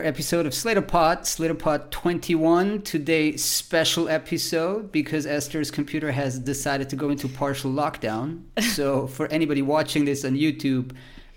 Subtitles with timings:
[0.00, 2.80] another episode of SlatorPod, SlatorPod 21.
[2.82, 8.44] Today, special episode because Esther's computer has decided to go into partial lockdown.
[8.60, 10.92] so, for anybody watching this on YouTube,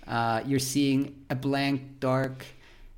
[0.08, 2.46] uh, you're seeing a blank, dark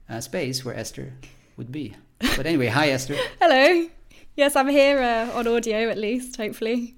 [0.08, 1.12] uh, space where Esther
[1.56, 1.96] would be.
[2.20, 3.16] But anyway, hi, Esther.
[3.40, 3.88] Hello.
[4.36, 6.94] Yes, I'm here uh, on audio at least, hopefully.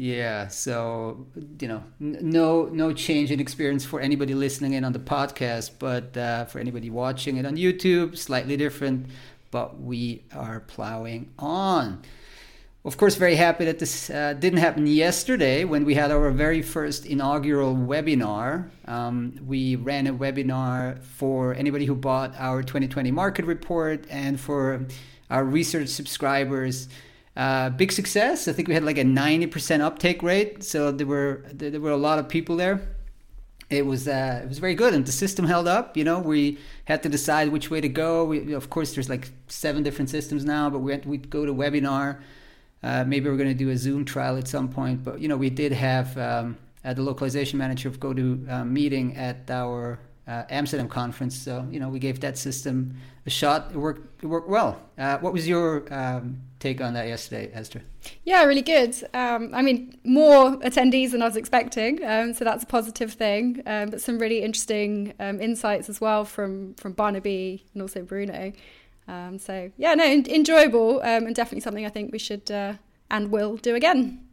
[0.00, 1.26] Yeah, so
[1.60, 6.16] you know, no no change in experience for anybody listening in on the podcast, but
[6.16, 9.08] uh, for anybody watching it on YouTube, slightly different.
[9.50, 12.00] But we are plowing on.
[12.82, 16.62] Of course, very happy that this uh, didn't happen yesterday when we had our very
[16.62, 18.70] first inaugural webinar.
[18.86, 24.86] Um, we ran a webinar for anybody who bought our 2020 market report and for
[25.28, 26.88] our research subscribers.
[27.36, 28.48] Uh, big success.
[28.48, 30.64] I think we had like a 90% uptake rate.
[30.64, 32.80] So there were there were a lot of people there.
[33.70, 35.96] It was uh, it was very good, and the system held up.
[35.96, 38.24] You know, we had to decide which way to go.
[38.24, 41.54] We, of course, there's like seven different systems now, but we had, we'd go to
[41.54, 42.20] webinar.
[42.82, 45.04] Uh, maybe we're going to do a Zoom trial at some point.
[45.04, 49.16] But you know, we did have um, uh, the localization manager of GoTo uh, meeting
[49.16, 50.00] at our
[50.30, 51.36] uh, Amsterdam conference.
[51.36, 52.94] So you know, we gave that system
[53.26, 53.70] a shot.
[53.72, 54.22] It worked.
[54.22, 54.80] It worked well.
[54.96, 57.82] Uh, what was your um, take on that yesterday, Esther?
[58.24, 58.94] Yeah, really good.
[59.12, 63.62] Um, I mean, more attendees than I was expecting, um, so that's a positive thing.
[63.66, 68.52] Um, but some really interesting um, insights as well from from Barnaby and also Bruno.
[69.08, 72.74] Um, so yeah, no, enjoyable and definitely something I think we should uh,
[73.10, 74.29] and will do again.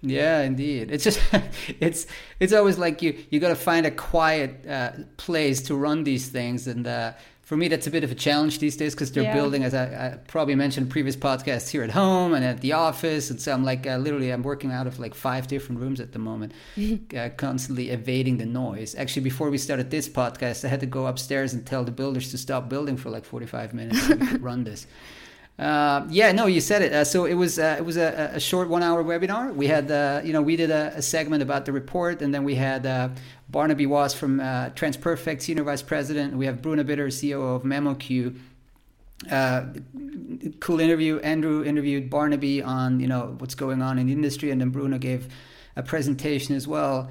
[0.00, 0.90] Yeah, indeed.
[0.90, 1.20] It's just
[1.80, 2.06] it's
[2.38, 6.28] it's always like you you got to find a quiet uh, place to run these
[6.28, 9.24] things, and uh, for me that's a bit of a challenge these days because they're
[9.24, 9.34] yeah.
[9.34, 13.30] building, as I, I, probably mentioned previous podcasts, here at home and at the office,
[13.30, 16.12] and so I'm like uh, literally I'm working out of like five different rooms at
[16.12, 16.52] the moment,
[17.16, 18.94] uh, constantly evading the noise.
[18.94, 22.30] Actually, before we started this podcast, I had to go upstairs and tell the builders
[22.30, 24.86] to stop building for like 45 minutes so we could run this.
[25.58, 26.92] Uh, yeah, no, you said it.
[26.92, 29.52] Uh, so it was uh, it was a, a, short one hour webinar.
[29.52, 32.44] We had uh, you know we did a, a, segment about the report, and then
[32.44, 33.08] we had uh,
[33.48, 36.36] Barnaby Was from uh, TransPerfect, senior vice president.
[36.36, 38.38] We have Bruno Bitter, CEO of MemoQ.
[40.60, 41.18] cool interview.
[41.18, 44.96] Andrew interviewed Barnaby on you know what's going on in the industry, and then Bruno
[44.96, 45.26] gave
[45.74, 47.10] a presentation as well.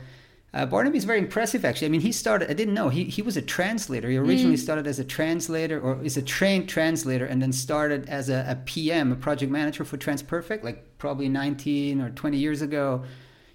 [0.53, 1.88] Uh, Barnaby is very impressive, actually.
[1.88, 4.09] I mean, he started, I didn't know, he, he was a translator.
[4.09, 4.59] He originally mm.
[4.59, 8.56] started as a translator or is a trained translator and then started as a, a
[8.66, 13.03] PM, a project manager for TransPerfect, like probably 19 or 20 years ago.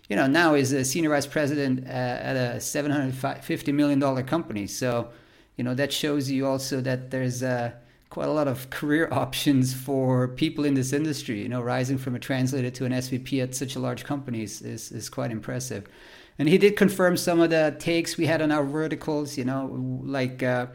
[0.09, 4.67] You know, now is a senior vice president uh, at a $750 million company.
[4.67, 5.09] So,
[5.57, 7.73] you know, that shows you also that there's uh,
[8.11, 11.41] quite a lot of career options for people in this industry.
[11.41, 14.61] You know, rising from a translator to an SVP at such a large company is,
[14.61, 15.89] is, is quite impressive
[16.38, 19.66] and he did confirm some of the takes we had on our verticals you know
[20.04, 20.66] like uh,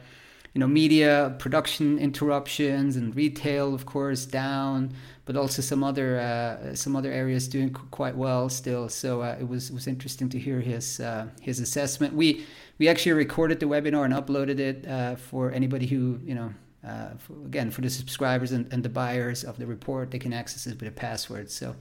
[0.53, 4.93] you know media production interruptions and retail of course down
[5.27, 8.87] but also some other uh, some other areas doing quite well still.
[8.89, 12.13] So uh, it was was interesting to hear his uh, his assessment.
[12.13, 12.45] We
[12.79, 16.53] we actually recorded the webinar and uploaded it uh, for anybody who you know
[16.87, 20.31] uh, for, again for the subscribers and, and the buyers of the report they can
[20.33, 21.51] access it with a password.
[21.51, 21.75] So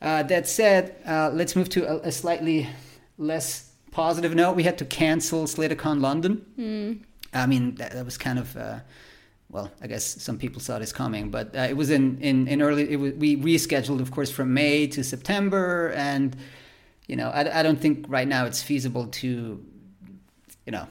[0.00, 2.68] uh, that said, uh, let's move to a, a, slightly
[3.16, 4.54] less positive note.
[4.54, 6.46] We had to cancel SlatorCon London.
[6.58, 7.00] Mm.
[7.34, 8.78] I mean, that, that, was kind of, uh,
[9.50, 12.62] well, I guess some people saw this coming, but uh, it was in, in, in
[12.62, 15.92] early, was, we rescheduled, of course, from May to September.
[15.96, 16.36] And,
[17.06, 19.64] you know, I, I don't think right now it's feasible to,
[20.64, 20.86] you know,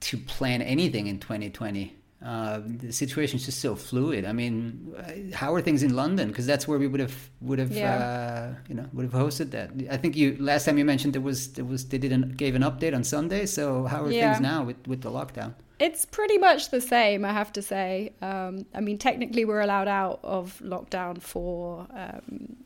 [0.00, 4.24] to plan anything in 2020 uh, the situation is just so fluid.
[4.24, 4.92] I mean,
[5.32, 6.28] how are things in London?
[6.28, 7.94] Because that's where we would have would have yeah.
[7.94, 9.70] uh, you know would have hosted that.
[9.88, 12.62] I think you last time you mentioned there was there was they didn't gave an
[12.62, 13.46] update on Sunday.
[13.46, 14.32] So how are yeah.
[14.32, 15.54] things now with with the lockdown?
[15.78, 18.12] It's pretty much the same, I have to say.
[18.20, 21.86] Um, I mean, technically, we're allowed out of lockdown for.
[21.94, 22.56] Um,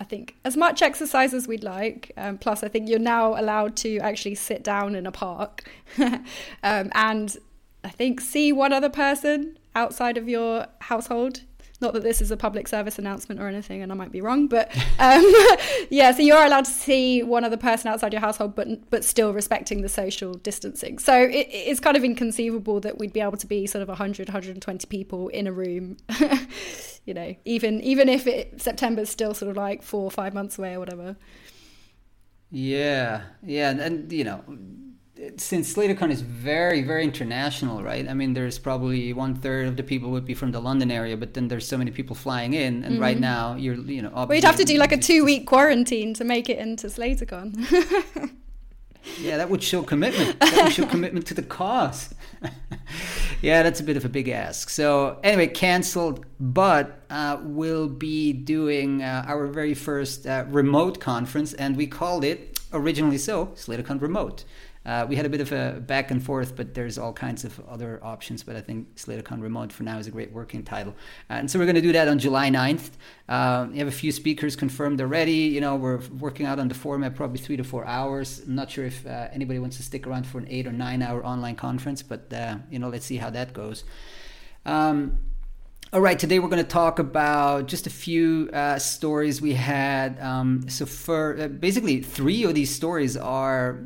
[0.00, 2.10] I think as much exercise as we'd like.
[2.16, 5.70] Um, plus, I think you're now allowed to actually sit down in a park.
[5.98, 7.36] um, and
[7.84, 11.42] I think, see one other person outside of your household.
[11.80, 14.48] Not that this is a public service announcement or anything, and I might be wrong,
[14.48, 15.24] but um,
[15.90, 16.12] yeah.
[16.12, 19.80] So you're allowed to see one other person outside your household, but but still respecting
[19.80, 20.98] the social distancing.
[20.98, 24.28] So it, it's kind of inconceivable that we'd be able to be sort of 100,
[24.28, 25.96] 120 people in a room.
[27.06, 30.58] you know, even even if it, September's still sort of like four or five months
[30.58, 31.16] away or whatever.
[32.50, 34.44] Yeah, yeah, and, and you know
[35.36, 38.08] since SlatorCon is very, very international, right?
[38.08, 41.16] I mean, there's probably one third of the people would be from the London area,
[41.16, 43.02] but then there's so many people flying in, and mm-hmm.
[43.02, 46.24] right now you're, you know, you'd have to do like a two week quarantine to
[46.24, 48.30] make it into SlatorCon.
[49.20, 50.40] yeah, that would show commitment.
[50.40, 52.14] That would show commitment to the cause.
[53.42, 54.70] yeah, that's a bit of a big ask.
[54.70, 61.52] So anyway, canceled, but uh, we'll be doing uh, our very first uh, remote conference,
[61.52, 64.44] and we called it originally so SlatorCon Remote.
[64.86, 67.60] Uh, we had a bit of a back and forth, but there's all kinds of
[67.68, 68.42] other options.
[68.42, 70.94] But I think SlatorCon Remote for now is a great working title.
[71.28, 72.90] Uh, and so we're going to do that on July 9th.
[73.28, 75.32] Uh, we have a few speakers confirmed already.
[75.32, 78.40] You know, we're working out on the format, probably three to four hours.
[78.46, 81.02] I'm not sure if uh, anybody wants to stick around for an eight or nine
[81.02, 83.84] hour online conference, but, uh, you know, let's see how that goes.
[84.64, 85.18] Um,
[85.92, 90.20] all right, today we're going to talk about just a few uh, stories we had.
[90.20, 93.80] Um, so, for uh, basically, three of these stories are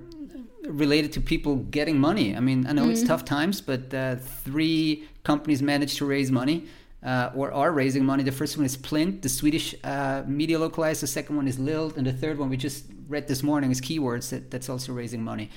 [0.68, 2.36] related to people getting money.
[2.36, 2.92] I mean, I know mm-hmm.
[2.92, 6.66] it's tough times, but uh, three companies managed to raise money
[7.04, 8.22] uh, or are raising money.
[8.22, 11.00] The first one is Plint, the Swedish uh, media localizer.
[11.00, 13.80] The second one is Lilt, and the third one we just read this morning is
[13.80, 14.30] Keywords.
[14.30, 15.50] That, that's also raising money.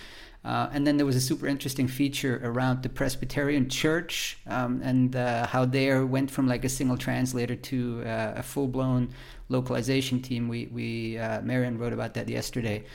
[0.46, 5.16] Uh, and then there was a super interesting feature around the Presbyterian Church um, and
[5.16, 9.10] uh, how they went from like a single translator to uh, a full blown
[9.50, 10.48] localization team.
[10.48, 12.86] We, we Marion wrote about that yesterday.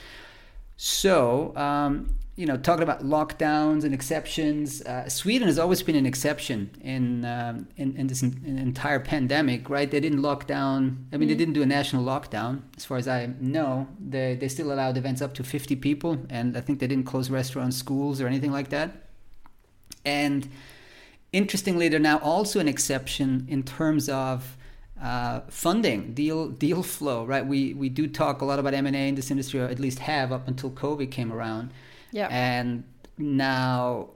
[0.77, 6.07] So, um, you know, talking about lockdowns and exceptions, uh, Sweden has always been an
[6.07, 9.89] exception in um, in, in, this in, in entire pandemic, right?
[9.89, 11.07] They didn't lock down.
[11.13, 13.87] I mean, mm they didn't do a national lockdown, as far as I know.
[13.99, 17.29] They they still allowed events up to fifty people, and I think they didn't close
[17.29, 18.89] restaurants, schools, or anything like that.
[20.03, 20.49] And
[21.31, 24.57] interestingly, they're now also an exception in terms of
[25.01, 27.45] uh, funding, deal deal flow, right?
[27.45, 29.79] We we do talk a lot about M and A in this industry, or at
[29.79, 31.71] least have up until COVID came around.
[32.11, 32.27] Yeah.
[32.29, 32.83] And
[33.17, 34.11] now,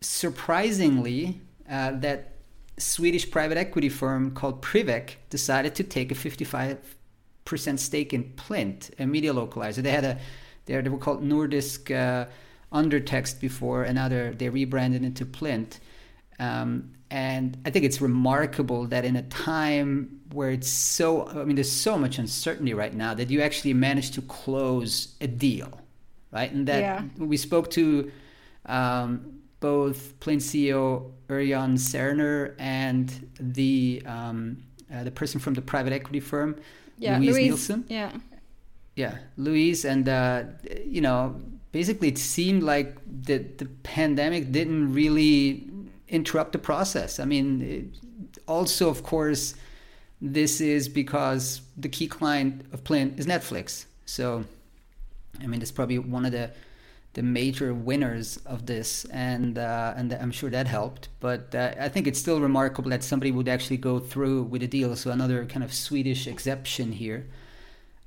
[0.00, 2.32] surprisingly, uh, that
[2.76, 6.96] Swedish private equity firm called Priveq decided to take a 55
[7.44, 9.82] percent stake in Plint, a media localizer.
[9.82, 10.18] They had a
[10.66, 12.26] they were called Nordisk uh,
[12.72, 15.80] Undertext before, and now they they rebranded into Plint.
[16.38, 21.54] Um, and I think it's remarkable that in a time where it's so, I mean,
[21.54, 25.80] there's so much uncertainty right now that you actually managed to close a deal,
[26.32, 26.50] right?
[26.50, 27.02] And that yeah.
[27.18, 28.10] we spoke to
[28.66, 35.92] um, both Plint CEO Örjan Cerner and the um, uh, the person from the private
[35.92, 36.56] equity firm,
[36.98, 37.84] yeah, Louise, Louise Nielsen.
[37.88, 38.12] Yeah,
[38.96, 40.44] yeah, Louise, and uh,
[40.84, 41.40] you know,
[41.72, 45.70] basically, it seemed like the the pandemic didn't really
[46.08, 47.18] interrupt the process.
[47.18, 49.54] I mean, it, also, of course,
[50.20, 53.86] this is because the key client of Plint is Netflix.
[54.06, 54.44] So,
[55.42, 56.50] I mean, it's probably one of the
[57.14, 61.08] the major winners of this, and uh, and I'm sure that helped.
[61.20, 64.66] But uh, I think it's still remarkable that somebody would actually go through with a
[64.66, 64.94] deal.
[64.96, 67.26] So another kind of Swedish exception here.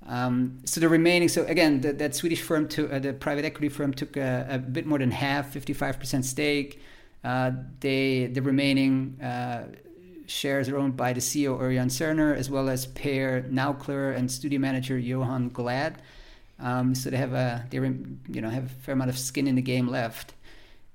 [0.05, 3.69] Um, so the remaining, so again, the, that Swedish firm, to, uh, the private equity
[3.69, 6.81] firm, took a, a bit more than half, 55% stake.
[7.27, 7.51] Uh,
[7.81, 9.65] they the remaining uh,
[10.27, 14.59] shares are owned by the CEO Örjan Cerner as well as Per Naukler and studio
[14.59, 16.01] manager Johan Glad.
[16.57, 19.56] Um, so they have a they you know have a fair amount of skin in
[19.56, 20.35] the game left.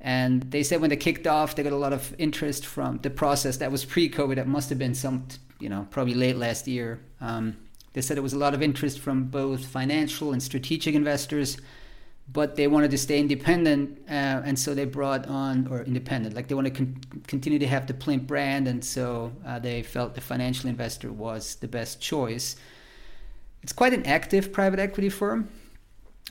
[0.00, 3.10] And they said when they kicked off, they got a lot of interest from the
[3.10, 4.36] process that was pre-COVID.
[4.36, 5.28] That must have been some,
[5.60, 6.98] you know, probably late last year.
[7.20, 7.58] Um,
[7.92, 11.58] they said there was a lot of interest from both financial and strategic investors
[12.30, 16.48] but they wanted to stay independent, uh, and so they brought on or independent, like
[16.48, 20.14] they want to con- continue to have the Plint brand, and so uh, they felt
[20.14, 22.56] the financial investor was the best choice.
[23.62, 25.48] It's quite an active private equity firm.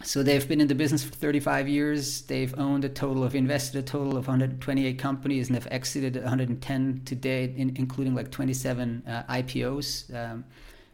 [0.03, 2.24] So they've been in the business for 35 years.
[2.24, 7.01] They've owned a total of invested a total of 128 companies and have exited 110
[7.05, 10.13] to date, in, including like 27 uh, IPOs.
[10.15, 10.43] Um,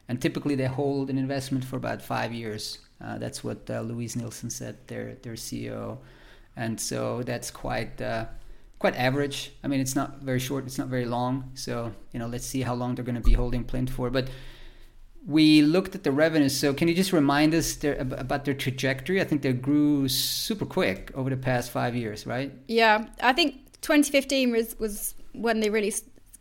[0.09, 2.79] and typically they hold an investment for about five years.
[2.99, 5.97] Uh, that's what uh, Louise Nielsen said, their their CEO,
[6.55, 8.25] and so that's quite uh,
[8.79, 9.51] quite average.
[9.63, 11.51] I mean, it's not very short, it's not very long.
[11.53, 14.09] So you know, let's see how long they're going to be holding Plint for.
[14.09, 14.29] But
[15.27, 16.55] we looked at the revenues.
[16.55, 19.19] So can you just remind us their, about their trajectory?
[19.19, 22.51] I think they grew super quick over the past five years, right?
[22.67, 25.93] Yeah, I think 2015 was was when they really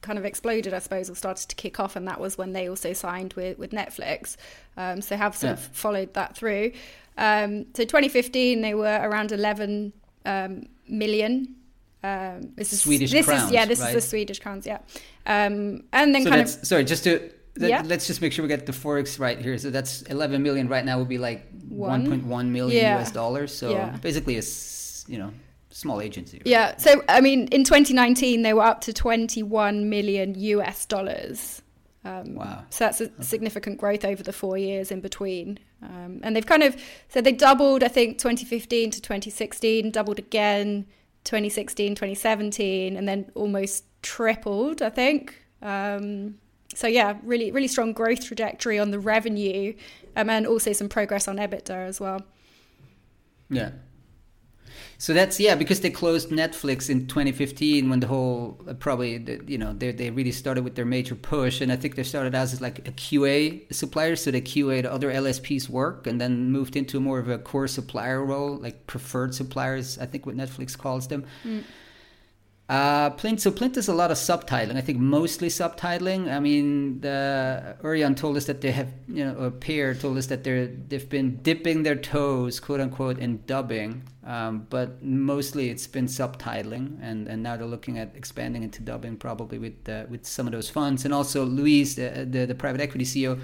[0.06, 2.68] kind of exploded, I suppose, or started to kick off, and that was when they
[2.68, 4.36] also signed with with Netflix.
[4.76, 5.52] Um, so have sort yeah.
[5.54, 6.72] of followed that through.
[7.18, 9.92] Um, so 2015, they were around 11
[10.24, 11.56] um, million.
[12.02, 13.44] Um, this is Swedish this crowns.
[13.44, 13.88] Is, yeah, this right?
[13.88, 14.66] is the Swedish crowns.
[14.66, 14.78] Yeah,
[15.26, 17.82] um, and then so kind of sorry, just to yeah.
[17.84, 19.58] let's just make sure we get the forex right here.
[19.58, 23.00] So that's 11 million right now would be like 1.1 million yeah.
[23.00, 23.56] US dollars.
[23.56, 23.96] So yeah.
[24.02, 24.42] basically, a
[25.08, 25.32] you know
[25.76, 26.38] small agency.
[26.38, 26.46] Right?
[26.46, 26.76] Yeah.
[26.78, 31.62] So I mean, in 2019, they were up to 21 million US dollars.
[32.04, 32.64] Um, wow.
[32.70, 35.58] So that's a significant growth over the four years in between.
[35.82, 36.76] Um, and they've kind of
[37.08, 40.86] so they doubled, I think, 2015 to 2016, doubled again
[41.24, 45.42] 2016, 2017, and then almost tripled, I think.
[45.60, 46.38] Um,
[46.74, 49.74] so yeah, really, really strong growth trajectory on the revenue,
[50.14, 52.22] um, and also some progress on EBITDA as well.
[53.50, 53.70] Yeah.
[54.98, 59.40] So that's yeah because they closed Netflix in 2015 when the whole uh, probably the,
[59.46, 62.34] you know they they really started with their major push and I think they started
[62.34, 67.00] as like a QA supplier so they QA'd other LSPs work and then moved into
[67.00, 71.24] more of a core supplier role like preferred suppliers I think what Netflix calls them.
[71.44, 71.64] Mm.
[72.68, 74.76] Uh, Plint, so Plint does a lot of subtitling.
[74.76, 76.32] I think mostly subtitling.
[76.32, 80.26] I mean, the Örjan told us that they have, you know, a peer told us
[80.26, 84.02] that they're they've been dipping their toes, quote unquote, in dubbing.
[84.24, 89.16] Um, but mostly it's been subtitling, and, and now they're looking at expanding into dubbing,
[89.16, 91.04] probably with uh, with some of those funds.
[91.04, 93.38] And also Louise, the the, the private equity CEO.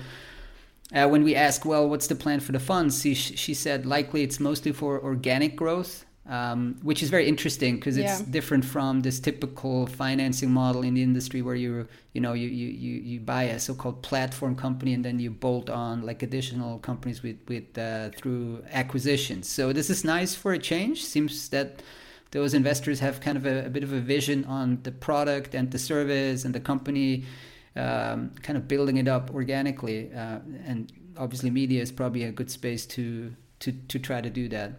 [0.92, 3.00] Uh, when we ask, well, what's the plan for the funds?
[3.00, 7.96] She, she said likely it's mostly for organic growth um, which is very interesting because
[7.96, 8.26] it's yeah.
[8.30, 13.00] different from this typical financing model in the industry where you you know you, you,
[13.00, 17.38] you buy a so-called platform company and then you bolt on like additional companies with
[17.48, 19.48] with uh, through acquisitions.
[19.48, 21.04] So this is nice for a change.
[21.04, 21.82] Seems that
[22.30, 25.70] those investors have kind of a, a bit of a vision on the product and
[25.70, 27.24] the service and the company,
[27.74, 30.10] um, kind of building it up organically.
[30.14, 34.48] Uh, and obviously, media is probably a good space to to to try to do
[34.48, 34.74] that.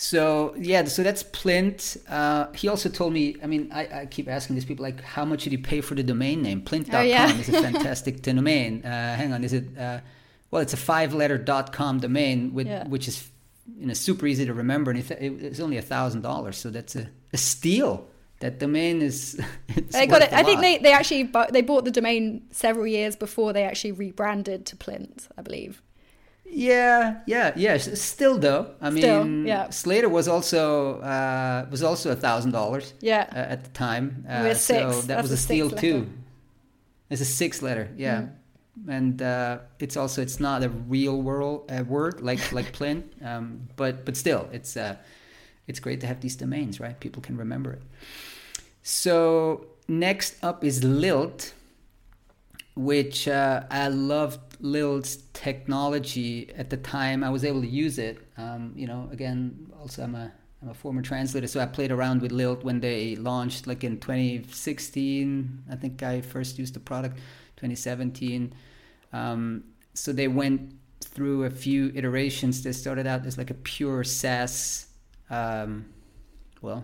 [0.00, 1.96] So yeah, so that's Plint.
[2.08, 3.34] Uh, he also told me.
[3.42, 5.96] I mean, I, I, keep asking these people like, how much did he pay for
[5.96, 6.60] the domain name?
[6.60, 7.28] Plint.com oh, yeah.
[7.36, 8.84] is a fantastic domain.
[8.84, 9.76] Uh, hang on, is it?
[9.76, 9.98] Uh,
[10.52, 11.38] well, it's a five-letter
[11.72, 12.86] .com domain, with, yeah.
[12.86, 13.28] which is
[13.76, 16.56] you know super easy to remember, and it's only a thousand dollars.
[16.56, 18.06] So that's a, a steal
[18.38, 19.40] that domain is.
[19.90, 20.32] they got it.
[20.32, 23.92] I think they, they actually bought, they bought the domain several years before they actually
[23.92, 25.82] rebranded to Plint, I believe.
[26.50, 27.76] Yeah, yeah, yeah.
[27.76, 29.70] Still though, I Still, mean, yeah.
[29.70, 32.94] Slator was also uh, was also a thousand dollars.
[33.00, 33.26] Yeah.
[33.32, 36.08] Uh, at the time, uh, so that That's was a, steal too.
[37.10, 38.88] It's a six letter, yeah, mm.
[38.88, 43.68] and uh, it's also it's not a real world uh, word like like Plint, um,
[43.76, 44.96] but but still, it's uh,
[45.66, 46.98] it's great to have these domains, right?
[46.98, 47.82] People can remember it.
[48.82, 51.52] So next up is Lilt,
[52.74, 57.22] which uh, I loved Lilt's technology at the time.
[57.22, 58.18] I was able to use it.
[58.36, 62.20] Um, you know, again, also I'm a I'm a former translator, so I played around
[62.20, 65.62] with Lilt when they launched, like in 2016.
[65.70, 67.18] I think I first used the product,
[67.56, 68.52] 2017.
[69.12, 69.62] Um,
[69.94, 72.62] so they went through a few iterations.
[72.64, 74.88] They started out as like a pure SaaS,
[75.30, 75.86] um,
[76.60, 76.82] well,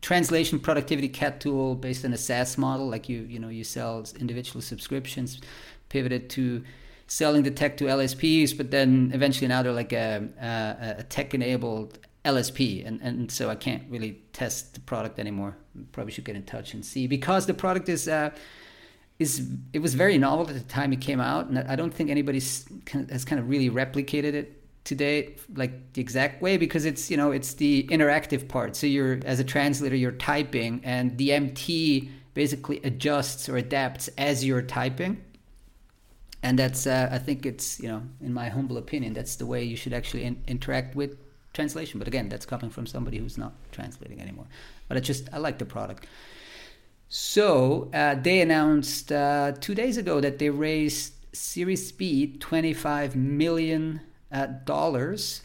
[0.00, 2.88] translation productivity cat tool based on a SaaS model.
[2.88, 5.40] Like you, you know, you sell individual subscriptions
[5.92, 6.64] pivoted to
[7.06, 11.98] selling the tech to LSPs, but then eventually now they're like a, a, a tech-enabled
[12.24, 15.54] LSP, and, and so I can't really test the product anymore.
[15.92, 18.30] Probably should get in touch and see because the product is uh,
[19.18, 22.08] is it was very novel at the time it came out, and I don't think
[22.10, 27.16] anybody has kind of really replicated it today like the exact way because it's you
[27.16, 28.76] know it's the interactive part.
[28.76, 34.44] So you're as a translator you're typing, and the MT basically adjusts or adapts as
[34.44, 35.22] you're typing
[36.42, 39.62] and that's uh, I think it's you know in my humble opinion that's the way
[39.62, 41.16] you should actually in- interact with
[41.52, 41.98] translation.
[41.98, 44.46] But again, that's coming from somebody who's not translating anymore.
[44.88, 46.06] But I just I like the product.
[47.08, 53.14] So uh, they announced uh, two days ago that they raised Series B, twenty five
[53.14, 55.42] million uh, dollars.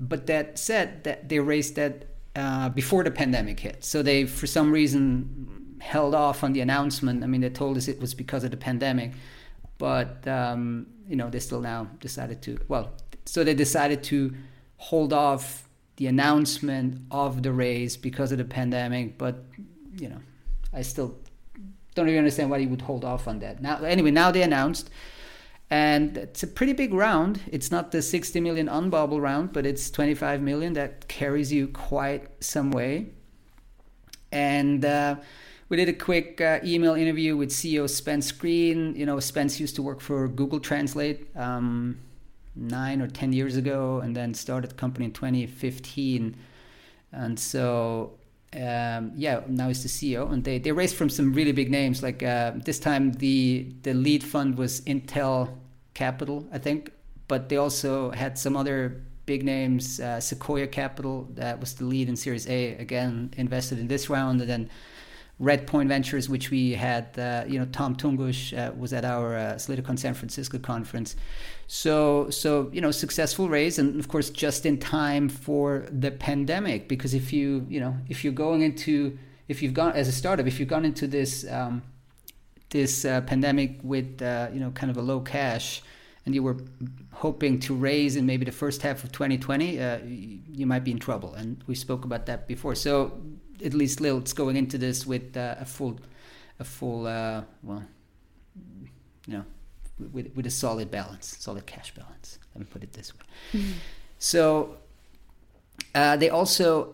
[0.00, 3.84] But that said, that they raised that uh, before the pandemic hit.
[3.84, 7.22] So they, for some reason, held off on the announcement.
[7.22, 9.12] I mean, they told us it was because of the pandemic
[9.82, 12.86] but um, you know they still now decided to well
[13.24, 14.32] so they decided to
[14.76, 19.44] hold off the announcement of the raise because of the pandemic but
[20.02, 20.20] you know
[20.72, 21.10] i still
[21.94, 23.60] don't really understand why you would hold off on that.
[23.60, 24.90] Now anyway now they announced
[25.70, 27.40] and it's a pretty big round.
[27.50, 32.28] It's not the 60 million Unbabel round but it's 25 million that carries you quite
[32.42, 33.08] some way.
[34.30, 35.16] And uh,
[35.72, 38.94] we did a quick uh, email interview with CEO Spence Green.
[38.94, 41.98] You know, Spence used to work for Google Translate um,
[42.54, 46.36] nine or ten years ago, and then started the company in 2015.
[47.12, 48.18] And so,
[48.52, 52.02] um, yeah, now he's the CEO, and they, they raised from some really big names.
[52.02, 55.54] Like uh, this time, the the lead fund was Intel
[55.94, 56.92] Capital, I think,
[57.28, 60.00] but they also had some other big names.
[60.00, 64.42] Uh, Sequoia Capital that was the lead in Series A again invested in this round,
[64.42, 64.70] and then
[65.40, 69.58] Redpoint Ventures, which we had, uh, you know, Tom Tunguz uh, was at our uh,
[69.58, 71.16] San Francisco conference.
[71.66, 76.88] So, so you know, successful raise, and of course, just in time for the pandemic.
[76.88, 80.46] Because if you, you know, if you're going into, if you've gone as a startup,
[80.46, 81.82] if you've gone into this um,
[82.72, 85.82] this uh, pandemic with, uh, you know, kind of a low cash,
[86.24, 86.56] and you were
[87.12, 90.98] hoping to raise in maybe the first half of 2020, uh, you might be in
[90.98, 91.34] trouble.
[91.34, 92.74] And we spoke about that before.
[92.74, 93.20] So
[93.64, 95.98] at least Lilt's going into this with uh, a full,
[96.58, 97.82] a full, uh, well,
[99.26, 99.44] you know,
[100.12, 102.38] with with a solid balance, solid cash balance.
[102.54, 103.60] Let me put it this way.
[103.60, 103.72] Mm-hmm.
[104.18, 104.76] So
[105.94, 106.90] uh, they also,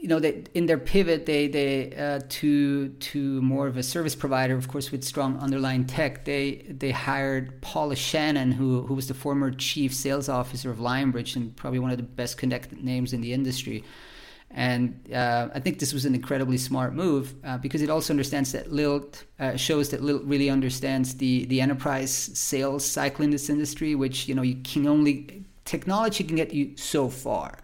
[0.00, 4.16] you know, they, in their pivot, they they uh, to to more of a service
[4.16, 6.24] provider, of course, with strong underlying tech.
[6.24, 11.36] They they hired Paula Shannon, who who was the former chief sales officer of Lionbridge
[11.36, 13.84] and probably one of the best connected names in the industry.
[14.54, 18.52] And uh, I think this was an incredibly smart move uh, because it also understands
[18.52, 23.48] that Lilt uh, shows that Lilt really understands the the enterprise sales cycle in this
[23.48, 27.58] industry, which you know you can only technology can get you so far,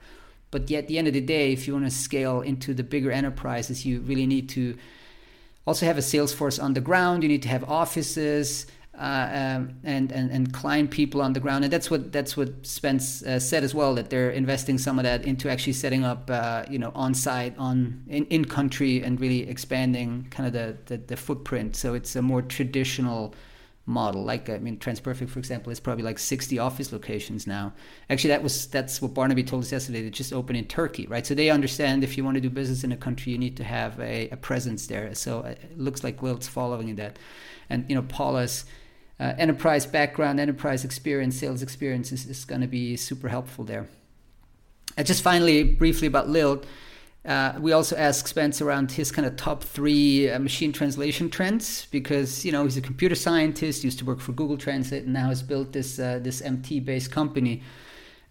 [0.50, 2.82] but yet at the end of the day, if you want to scale into the
[2.82, 4.76] bigger enterprises, you really need to
[5.66, 7.22] also have a sales force on the ground.
[7.22, 8.66] You need to have offices
[8.98, 12.66] uh, um, and, and and client people on the ground, and that's what that's what
[12.66, 16.28] Spence uh, said as well that they're investing some of that into actually setting up
[16.30, 20.76] uh, you know on site on in, in country and really expanding kind of the,
[20.86, 21.76] the, the footprint.
[21.76, 23.34] So it's a more traditional
[23.88, 24.22] model.
[24.22, 27.72] Like I mean, TransPerfect, for example, is probably like 60 office locations now.
[28.10, 30.02] Actually, that was that's what Barnaby told us yesterday.
[30.02, 31.26] They just opened in Turkey, right?
[31.26, 33.64] So they understand if you want to do business in a country, you need to
[33.64, 35.14] have a, a presence there.
[35.14, 37.18] So uh, it looks like Lilt's following in that,
[37.70, 38.64] and you know, Paula's
[39.20, 43.88] uh, enterprise background, enterprise experience, sales experience is, is going to be super helpful there.
[44.96, 46.64] And just finally, briefly about Lilt,
[47.24, 51.86] uh, we also asked Spence around his kind of top three uh, machine translation trends
[51.90, 55.28] because you know he's a computer scientist, used to work for Google Translate, and now
[55.28, 57.62] has built this uh, this MT-based company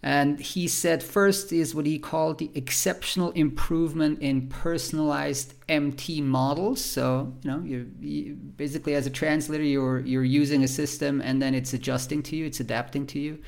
[0.02, 6.84] and he said first is what he called the exceptional improvement in personalized MT models.
[6.84, 11.42] So you know, you, you basically as a translator, you're you're using a system, and
[11.42, 13.38] then it's adjusting to you, it's adapting to you.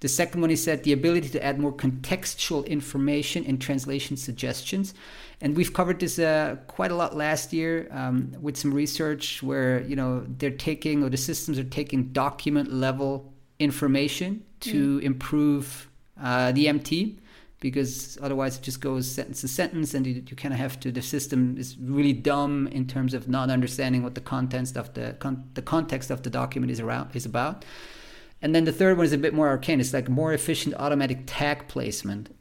[0.00, 4.94] The second one, he said, the ability to add more contextual information in translation suggestions.
[5.42, 9.82] And we've covered this uh, quite a lot last year um, with some research where
[9.82, 15.02] you know they're taking or the systems are taking document level information to mm.
[15.02, 15.89] improve
[16.20, 17.18] uh, the MT
[17.60, 20.90] because otherwise it just goes sentence to sentence and you, you kind of have to
[20.90, 25.14] the system is really dumb in terms of not understanding what the contents of the
[25.18, 27.64] con- the context of the document is around is about.
[28.42, 29.80] And then the third one is a bit more arcane.
[29.80, 32.34] It's like more efficient automatic tag placement.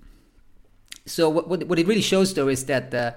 [1.05, 3.15] So what, what, what it really shows though is that the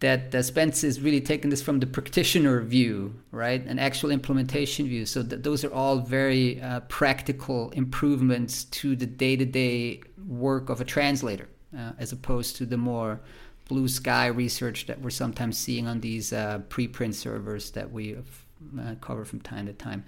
[0.00, 3.64] that uh, Spence is really taking this from the practitioner view, right?
[3.64, 5.06] An actual implementation view.
[5.06, 10.68] So th- those are all very uh, practical improvements to the day to day work
[10.68, 13.20] of a translator, uh, as opposed to the more
[13.68, 18.94] blue sky research that we're sometimes seeing on these uh, preprint servers that we uh,
[19.00, 20.04] cover from time to time.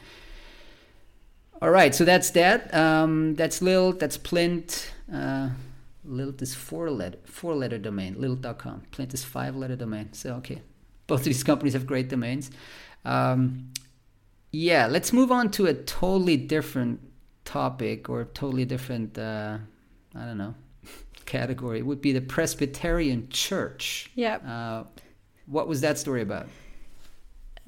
[1.61, 2.73] All right, so that's that.
[2.73, 4.93] Um, that's Lilt, that's Plint.
[6.09, 8.17] Lilt is four letter four letter domain.
[8.19, 8.83] Lilt.com.
[8.91, 10.13] Plint is five letter domain.
[10.13, 10.63] So okay,
[11.07, 12.51] both of these companies have great domains.
[13.05, 13.73] Um,
[14.51, 17.01] yeah, let's move on to a totally different
[17.45, 19.19] topic or totally different.
[19.19, 19.59] Uh,
[20.15, 20.55] I don't know
[21.27, 21.79] category.
[21.79, 24.11] It would be the Presbyterian Church.
[24.15, 24.37] Yeah.
[24.37, 24.85] Uh,
[25.47, 26.47] what was that story about?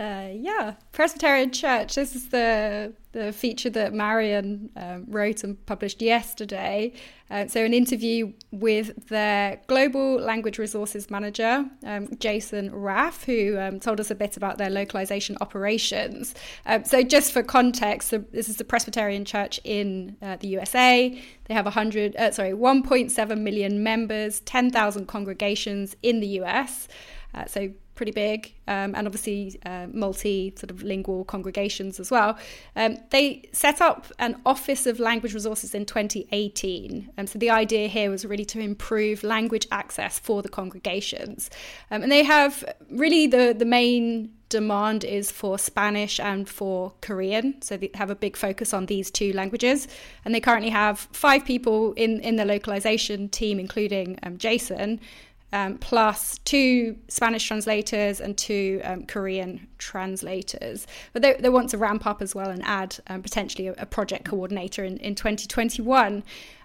[0.01, 1.95] Uh, yeah, Presbyterian Church.
[1.95, 6.95] This is the the feature that Marion um, wrote and published yesterday.
[7.29, 13.79] Uh, so, an interview with their global language resources manager, um, Jason Raff, who um,
[13.79, 16.35] told us a bit about their localization operations.
[16.65, 21.11] Um, so, just for context, this is the Presbyterian Church in uh, the USA.
[21.45, 26.89] They have 100, uh, sorry, 1.7 million members, 10,000 congregations in the US.
[27.35, 32.39] Uh, so pretty big, um, and obviously uh, multi sort of lingual congregations as well.
[32.75, 37.11] Um, they set up an Office of Language Resources in 2018.
[37.19, 41.51] Um, so the idea here was really to improve language access for the congregations.
[41.91, 47.61] Um, and they have really the, the main demand is for Spanish and for Korean.
[47.61, 49.89] So they have a big focus on these two languages.
[50.25, 55.01] And they currently have five people in, in the localization team, including um, Jason
[55.53, 60.87] um, plus two Spanish translators and two um, Korean translators.
[61.13, 63.87] But they, they, want to ramp up as well and add um, potentially a, a,
[63.87, 66.23] project coordinator in, in 2021.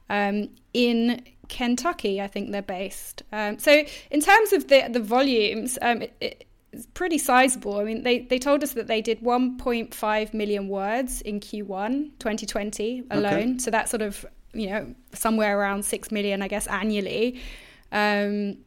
[0.10, 3.24] Um, in Kentucky, I think they're based.
[3.32, 7.80] Um, so, in terms of the, the volumes, um, it, it, it's pretty sizable.
[7.80, 13.06] I mean, they, they told us that they did 1.5 million words in Q1 2020
[13.10, 13.34] alone.
[13.34, 13.58] Okay.
[13.58, 17.42] So that's sort of, you know, somewhere around 6 million, I guess, annually.
[17.92, 18.58] Um,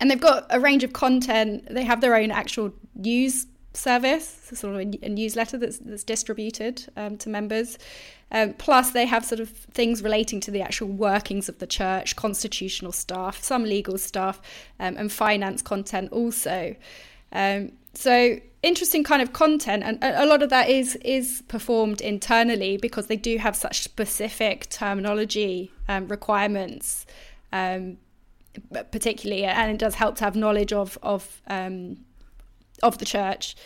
[0.00, 1.66] and they've got a range of content.
[1.70, 6.84] They have their own actual news service, sort of a, a newsletter that's, that's distributed
[6.96, 7.78] um, to members.
[8.32, 12.16] Um, plus, they have sort of things relating to the actual workings of the church,
[12.16, 14.40] constitutional stuff, some legal stuff,
[14.80, 16.74] um, and finance content also.
[17.32, 22.76] Um, so interesting kind of content, and a lot of that is is performed internally
[22.76, 27.06] because they do have such specific terminology um, requirements,
[27.52, 27.96] um,
[28.90, 31.98] particularly, and it does help to have knowledge of of um,
[32.82, 33.56] of the church.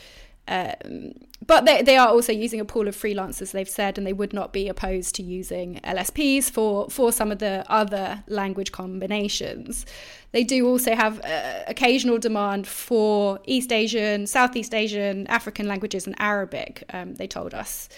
[0.49, 1.13] Um,
[1.47, 4.33] but they, they are also using a pool of freelancers, they've said, and they would
[4.33, 9.87] not be opposed to using LSPs for, for some of the other language combinations.
[10.33, 16.15] They do also have uh, occasional demand for East Asian, Southeast Asian, African languages, and
[16.19, 16.85] Arabic.
[16.93, 17.89] Um, they told us.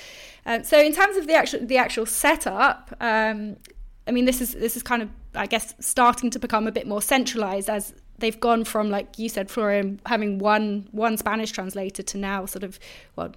[0.46, 3.56] Um, so in terms of the actual the actual setup, um,
[4.06, 6.86] I mean, this is this is kind of I guess starting to become a bit
[6.86, 12.04] more centralized as they've gone from like you said florian having one one spanish translator
[12.04, 12.78] to now sort of
[13.16, 13.34] well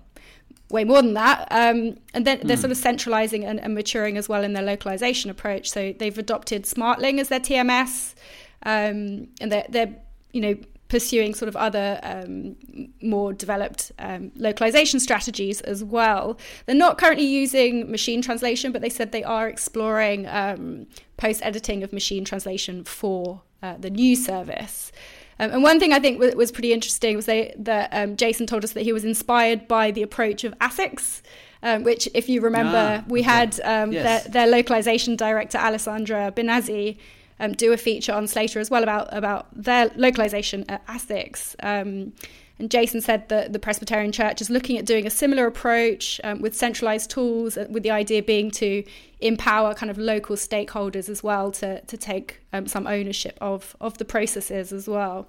[0.70, 1.48] way more than that.
[1.52, 2.62] Um, and then they're mm.
[2.62, 5.70] sort of centralizing and, and, maturing as well in their localization approach.
[5.70, 8.16] So they've adopted smartling as their tms
[8.64, 9.96] um, and they're, they're
[10.32, 10.56] you know
[10.88, 12.56] pursuing sort of other um,
[13.02, 16.38] more developed um, localization strategies as well.
[16.66, 21.84] They're not currently using machine translation, but they said they are exploring um, post editing
[21.84, 24.92] of machine translation for uh, the new service.
[25.40, 28.46] Um, and one thing I think w- was pretty interesting was they, that um, Jason
[28.46, 31.22] told us that he was inspired by the approach of ASICS,
[31.64, 33.30] um, which, if you remember, ah, we okay.
[33.30, 34.24] had um, yes.
[34.24, 36.98] their, their, localization director, Alessandra Binazzi,
[37.40, 41.56] um, do a feature on Slator as well about, about their localization at ASICS.
[41.62, 42.14] Um,
[42.58, 46.40] and Jason said that the Presbyterian Church is looking at doing a similar approach um,
[46.40, 48.84] with centralized tools, uh, with the idea being to
[49.20, 53.98] empower kind of local stakeholders as well to, to take um, some ownership of, of
[53.98, 55.28] the processes as well.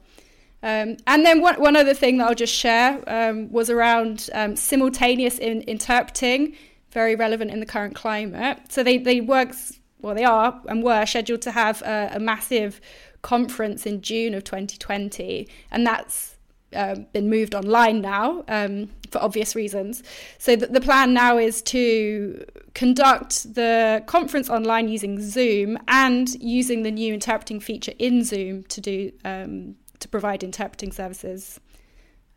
[0.62, 4.56] Um, and then one, one other thing that I'll just share um, was around um,
[4.56, 6.56] simultaneous in, interpreting,
[6.92, 8.58] very relevant in the current climate.
[8.68, 9.52] So they, they work,
[10.00, 12.80] well, they are and were scheduled to have a, a massive
[13.22, 16.36] conference in June of 2020, and that's
[16.74, 20.02] um, been moved online now um, for obvious reasons.
[20.38, 26.82] So the, the plan now is to conduct the conference online using Zoom and using
[26.82, 31.58] the new interpreting feature in Zoom to do um, to provide interpreting services.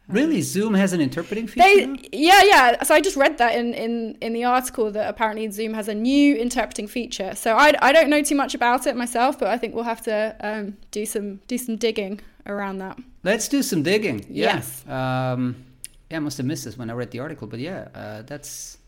[0.10, 1.68] Really, Zoom has an interpreting feature.
[1.68, 2.84] They, yeah, yeah.
[2.84, 5.94] So I just read that in, in, in the article that apparently Zoom has a
[5.94, 7.36] new interpreting feature.
[7.36, 10.02] So I, I don't know too much about it myself, but I think we'll have
[10.06, 12.98] to um, do some do some digging around that.
[13.24, 14.26] Let's do some digging.
[14.30, 14.56] Yeah.
[14.56, 14.88] Yes.
[14.88, 15.64] Um,
[16.10, 18.80] yeah, I must have missed this when I read the article, but yeah, uh, that's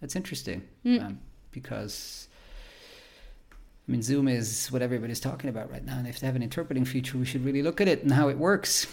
[0.00, 1.04] that's interesting mm.
[1.04, 2.28] um, because
[3.86, 6.42] I mean Zoom is what everybody's talking about right now, and if they have an
[6.42, 8.86] interpreting feature, we should really look at it and how it works.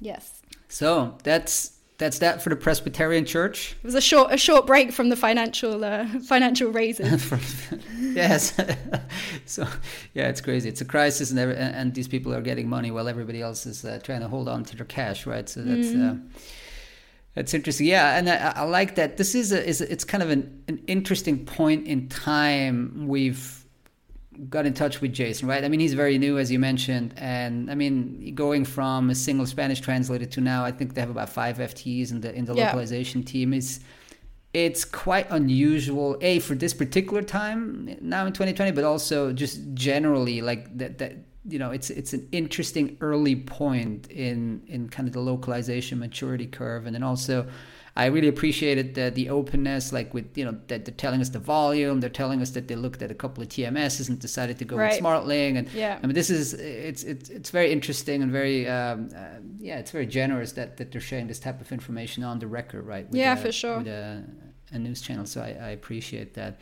[0.00, 0.42] Yes.
[0.68, 3.74] So that's that's that for the Presbyterian Church.
[3.82, 7.32] It was a short a short break from the financial uh, financial raises.
[7.98, 8.54] yes,
[9.46, 9.66] so
[10.14, 10.68] yeah, it's crazy.
[10.68, 13.84] It's a crisis, and, every, and these people are getting money while everybody else is
[13.84, 15.48] uh, trying to hold on to their cash, right?
[15.48, 16.12] So that's mm.
[16.12, 16.38] uh,
[17.34, 17.86] that's interesting.
[17.86, 19.16] Yeah, and I, I, like that.
[19.16, 23.06] This is a, is a, it's kind of an, an interesting point in time.
[23.06, 23.65] We've
[24.48, 25.64] got in touch with Jason, right?
[25.64, 29.46] I mean, he's very new, as you mentioned, and I mean, going from a single
[29.46, 32.54] Spanish translator to now, I think they have about five FTEs in the in the
[32.54, 32.66] yeah.
[32.66, 33.80] localization team is.
[34.54, 40.40] It's quite unusual, a for this particular time now in 2020, but also just generally,
[40.40, 40.96] like that.
[40.96, 41.16] That
[41.48, 46.46] you know, it's it's an interesting early point in in kind of the localization maturity
[46.46, 47.46] curve, and then also
[47.96, 51.38] I really appreciated the, the openness, like with you know that they're telling us the
[51.38, 54.66] volume, they're telling us that they looked at a couple of TMSs and decided to
[54.66, 54.92] go right.
[54.92, 58.68] with SmartLing, and yeah, I mean this is it's it's it's very interesting and very
[58.68, 62.38] um, uh, yeah, it's very generous that that they're sharing this type of information on
[62.38, 63.06] the record, right?
[63.12, 63.78] yeah, a, for sure.
[63.78, 64.24] With a,
[64.72, 66.60] a news channel, so I, I appreciate that.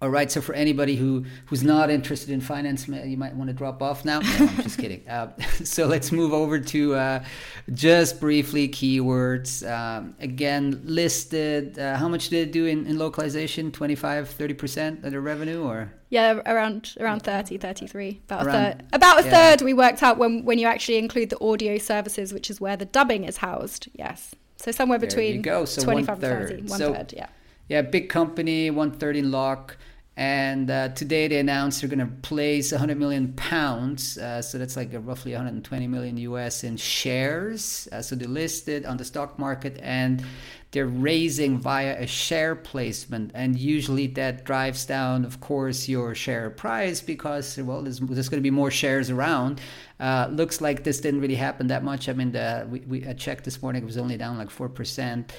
[0.00, 0.30] All right.
[0.30, 4.04] So for anybody who who's not interested in finance, you might want to drop off
[4.04, 4.20] now.
[4.20, 4.98] No, I'm just kidding.
[5.08, 5.30] Uh,
[5.64, 7.24] so let's move over to uh,
[7.72, 9.68] just briefly keywords.
[9.68, 11.78] Um, again, listed.
[11.78, 13.72] Uh, how much did it do in, in localization?
[13.72, 18.20] 25, 30 percent of the revenue, or yeah, around around 30, 33.
[18.26, 18.84] About around, a third.
[18.92, 19.30] About a yeah.
[19.30, 19.64] third.
[19.64, 22.86] We worked out when when you actually include the audio services, which is where the
[22.86, 23.88] dubbing is housed.
[23.94, 24.34] Yes.
[24.56, 26.62] So somewhere between so 25 and 30.
[26.68, 27.14] One so, third.
[27.16, 27.28] Yeah.
[27.68, 29.76] Yeah, big company, one third in lock
[30.18, 34.76] And uh, today they announced they're going to place 100 million pounds, uh, so that's
[34.76, 37.86] like roughly 120 million US in shares.
[37.92, 40.24] Uh, so they listed on the stock market and
[40.72, 43.30] they're raising via a share placement.
[43.32, 48.40] And usually that drives down, of course, your share price because, well, there's, there's going
[48.40, 49.60] to be more shares around.
[50.00, 52.08] Uh, looks like this didn't really happen that much.
[52.08, 55.30] I mean, the, we, we I checked this morning, it was only down like 4%.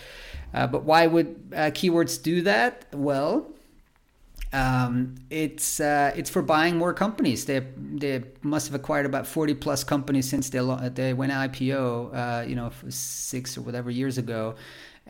[0.54, 2.86] Uh, but why would uh, keywords do that?
[2.94, 3.54] Well,
[4.52, 7.46] um, it's uh, it's for buying more companies.
[7.46, 10.60] They they must have acquired about forty plus companies since they
[10.94, 12.14] they went IPO.
[12.14, 14.56] Uh, you know, six or whatever years ago.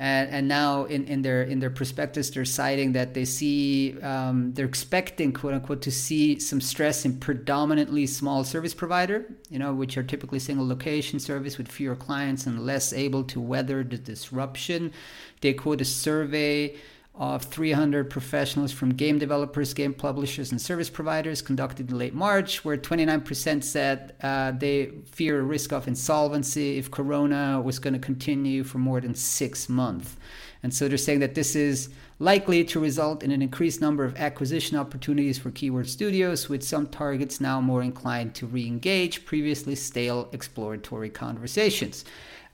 [0.01, 4.53] And, and now in, in their in their prospectus they're citing that they see um,
[4.53, 9.73] they're expecting quote unquote to see some stress in predominantly small service provider you know
[9.73, 13.97] which are typically single location service with fewer clients and less able to weather the
[13.97, 14.93] disruption
[15.41, 16.73] they quote a survey
[17.19, 22.63] of 300 professionals from game developers, game publishers, and service providers conducted in late March,
[22.63, 27.99] where 29% said uh, they fear a risk of insolvency if Corona was going to
[27.99, 30.15] continue for more than six months.
[30.63, 34.15] And so they're saying that this is likely to result in an increased number of
[34.15, 39.75] acquisition opportunities for keyword studios, with some targets now more inclined to re engage previously
[39.75, 42.05] stale exploratory conversations.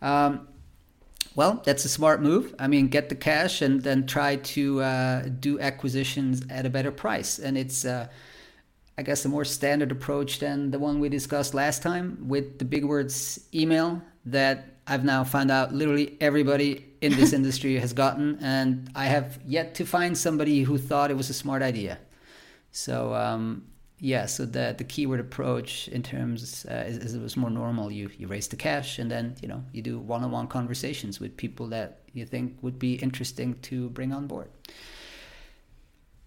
[0.02, 0.48] Um,
[1.36, 2.56] well, that's a smart move.
[2.58, 6.92] I mean, get the cash and then try to uh, do acquisitions at a better
[6.92, 7.40] price.
[7.40, 8.08] And it's, uh,
[8.98, 12.66] I guess, a more standard approach than the one we discussed last time with the
[12.66, 18.40] big words email that I've now found out literally everybody in this industry has gotten.
[18.42, 22.00] And I have yet to find somebody who thought it was a smart idea.
[22.72, 23.66] So, um,
[24.00, 27.90] yeah, so the the keyword approach in terms uh, is, is, it was more normal.
[27.90, 31.20] You you raise the cash and then you know you do one on one conversations
[31.20, 34.50] with people that you think would be interesting to bring on board.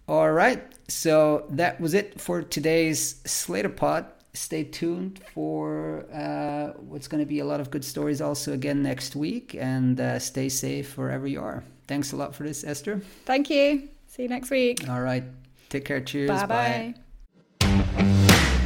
[0.07, 4.07] All right, so that was it for today's Slator Pod.
[4.33, 8.81] Stay tuned for uh, what's going to be a lot of good stories also again
[8.81, 11.63] next week, and uh, stay safe wherever you are.
[11.87, 13.01] Thanks a lot for this, Esther.
[13.25, 13.89] Thank you.
[14.07, 14.89] See you next week.
[14.89, 15.23] All right.
[15.69, 16.01] Take care.
[16.01, 16.29] Cheers.
[16.29, 17.08] Bye bye.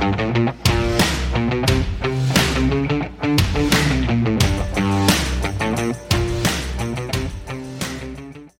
[0.03, 0.92] Thank you.